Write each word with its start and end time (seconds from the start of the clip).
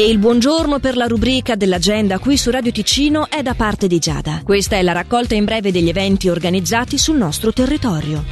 E 0.00 0.08
il 0.08 0.16
buongiorno 0.16 0.78
per 0.78 0.96
la 0.96 1.04
rubrica 1.04 1.56
dell'agenda 1.56 2.18
qui 2.18 2.38
su 2.38 2.50
Radio 2.50 2.72
Ticino 2.72 3.28
è 3.28 3.42
da 3.42 3.52
parte 3.52 3.86
di 3.86 3.98
Giada. 3.98 4.40
Questa 4.42 4.76
è 4.76 4.82
la 4.82 4.92
raccolta 4.92 5.34
in 5.34 5.44
breve 5.44 5.70
degli 5.70 5.90
eventi 5.90 6.30
organizzati 6.30 6.96
sul 6.96 7.18
nostro 7.18 7.52
territorio. 7.52 8.24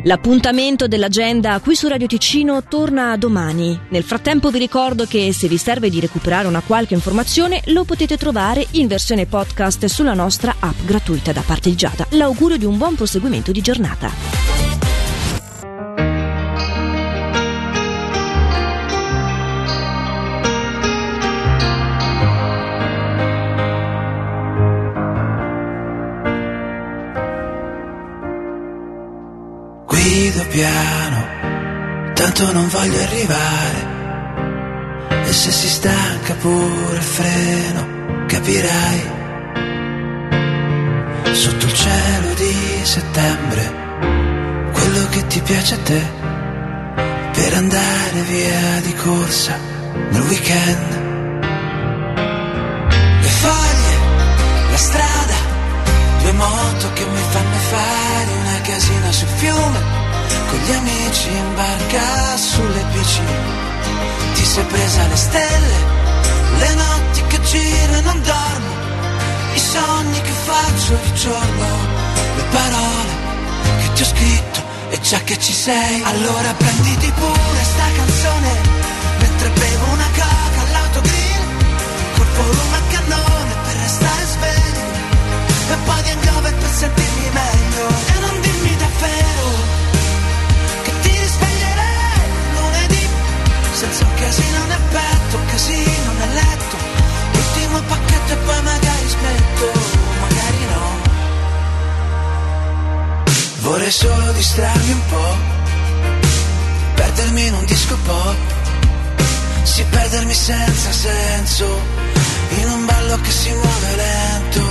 L'appuntamento 0.08 0.88
dell'agenda 0.88 1.60
qui 1.60 1.76
su 1.76 1.90
Radio 1.90 2.08
Ticino 2.08 2.64
torna 2.64 3.18
domani. 3.18 3.78
Nel 3.90 4.04
frattempo 4.04 4.52
vi 4.52 4.58
ricordo 4.58 5.04
che 5.04 5.34
se 5.34 5.50
vi 5.50 5.58
serve 5.58 5.90
di 5.90 6.00
recuperare 6.00 6.48
una 6.48 6.62
qualche 6.62 6.94
informazione 6.94 7.62
lo 7.66 7.84
potete 7.84 8.16
trovare 8.16 8.66
in 8.72 8.88
versione 8.88 9.26
podcast 9.26 9.84
sulla 9.88 10.14
nostra 10.14 10.56
app 10.60 10.86
gratuita 10.86 11.34
da 11.34 11.42
parte 11.42 11.70
di 11.70 11.76
Giada. 11.76 12.08
L'augurio 12.12 12.58
di 12.58 12.64
un 12.64 12.78
buon 12.78 12.96
proseguimento 12.96 13.52
di 13.52 13.60
giornata. 13.60 14.37
Piano, 30.58 32.14
tanto 32.14 32.52
non 32.52 32.68
voglio 32.68 33.00
arrivare. 33.00 33.96
E 35.28 35.32
se 35.32 35.52
si 35.52 35.68
stanca 35.68 36.34
pure 36.34 37.00
freno, 37.00 38.26
capirai. 38.26 39.02
Sotto 41.32 41.66
il 41.66 41.74
cielo 41.74 42.34
di 42.34 42.56
settembre, 42.82 43.72
quello 44.74 45.08
che 45.12 45.28
ti 45.28 45.40
piace 45.42 45.76
a 45.76 45.80
te, 45.84 46.02
per 47.34 47.54
andare 47.54 48.22
via 48.28 48.80
di 48.82 48.96
corsa 48.96 49.60
nel 50.10 50.22
weekend. 50.22 51.07
Gli 61.18 61.28
amici 61.28 61.30
in 61.30 61.56
barca 61.56 62.38
sulle 62.38 62.84
bici. 62.92 63.22
Ti 64.34 64.46
sei 64.46 64.64
presa 64.66 65.08
le 65.08 65.16
stelle, 65.16 65.78
le 66.60 66.74
notti 66.76 67.22
che 67.28 67.42
giro 67.42 67.94
e 67.94 68.02
non 68.02 68.22
dormo, 68.22 68.74
i 69.54 69.60
sogni 69.60 70.22
che 70.22 70.32
faccio 70.46 70.98
di 71.04 71.14
giorno, 71.14 71.68
le 72.36 72.44
parole 72.52 73.16
che 73.82 73.94
ti 73.94 74.02
ho 74.02 74.06
scritto 74.06 74.62
e 74.90 75.00
già 75.02 75.20
che 75.20 75.40
ci 75.40 75.54
sei, 75.54 76.02
allora 76.04 76.54
prenditi 76.54 77.12
pure 77.12 77.64
sta 77.64 77.86
canzone 77.96 78.52
mentre 79.20 79.50
bevo 79.50 79.86
una 79.94 80.10
coca 80.16 80.37
distrarmi 104.58 104.92
un 104.92 105.06
po', 105.10 105.36
perdermi 106.96 107.46
in 107.46 107.54
un 107.54 107.66
disco 107.66 107.96
pop, 108.06 108.36
sì 109.62 109.84
perdermi 109.84 110.34
senza 110.34 110.92
senso, 110.92 111.80
in 112.58 112.68
un 112.68 112.86
ballo 112.88 113.22
che 113.22 113.30
si 113.30 113.52
muove 113.52 113.96
lento, 113.96 114.62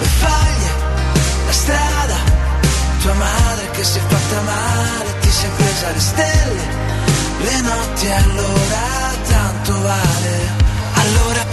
le 0.00 0.06
faglie, 0.06 0.70
la 1.44 1.52
strada, 1.52 2.16
tua 3.02 3.12
madre 3.12 3.70
che 3.72 3.84
si 3.84 3.98
è 3.98 4.00
fatta 4.00 4.40
male, 4.40 5.18
ti 5.20 5.30
sei 5.30 5.50
presa 5.56 5.90
le 5.90 6.00
stelle 6.00 6.90
le 7.42 7.60
notti 7.60 8.06
allora 8.06 9.12
tanto 9.28 9.82
vale. 9.82 10.60
Allora 10.94 11.44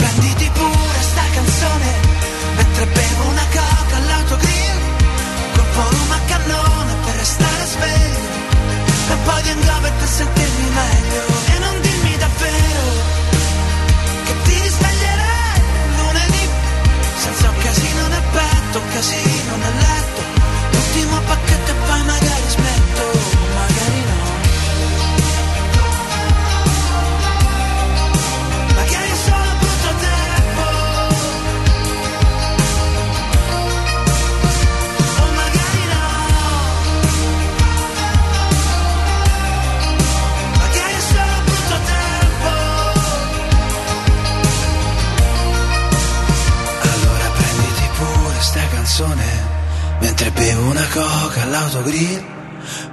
mentre 50.00 50.30
bevo 50.32 50.70
una 50.70 50.86
coca 50.92 51.44
all'autogrill 51.44 52.24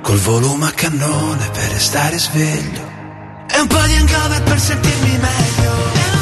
col 0.03 0.19
volume 0.19 0.67
a 0.67 0.71
cannone 0.71 1.51
per 1.51 1.71
restare 1.73 2.19
sveglio. 2.19 2.95
E 3.49 3.59
un 3.59 3.67
po' 3.67 3.81
di 3.87 3.95
hangover 3.95 4.43
per 4.43 4.61
sentirmi 4.61 5.19
meglio 5.19 6.16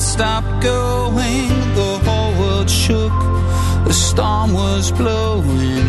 stopped 0.00 0.62
going, 0.62 1.48
the 1.74 2.00
whole 2.04 2.32
world 2.40 2.70
shook. 2.70 3.12
The 3.84 3.92
storm 3.92 4.52
was 4.52 4.92
blowing 4.92 5.87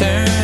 turn. 0.00 0.39